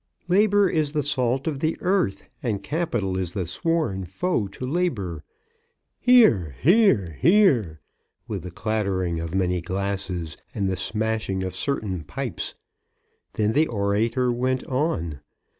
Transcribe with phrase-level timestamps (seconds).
[0.27, 5.23] "Labour is the salt of the earth, and Capital is the sworn foe to Labour."
[5.99, 7.81] Hear, hear, hear,
[8.27, 12.55] with the clattering of many glasses, and the smashing of certain pipes!
[13.33, 15.19] Then the orator went on.